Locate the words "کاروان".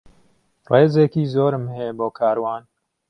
2.17-2.63